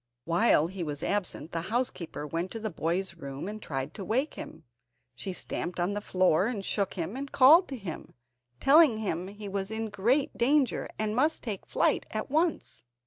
[0.25, 4.33] While he was absent the housekeeper went to the boy's room and tried to wake
[4.33, 4.63] him.
[5.13, 8.15] She stamped on the floor, and shook him and called to him,
[8.59, 12.83] telling him that he was in great danger, and must take flight at once.